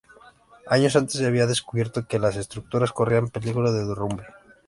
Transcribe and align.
Años 0.65 0.95
antes 0.95 1.17
se 1.19 1.27
había 1.27 1.45
descubierto 1.45 2.07
que 2.07 2.17
las 2.17 2.35
estructuras 2.35 2.91
corrían 2.91 3.27
peligro 3.29 3.71
de 3.71 3.85
derrumbe. 3.85 4.25